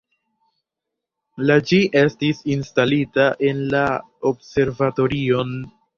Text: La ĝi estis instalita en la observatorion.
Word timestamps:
La 1.49 1.57
ĝi 1.71 1.79
estis 2.01 2.41
instalita 2.55 3.27
en 3.51 3.61
la 3.75 3.85
observatorion. 4.31 5.55